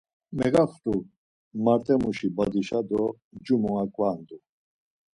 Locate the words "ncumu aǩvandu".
3.35-4.37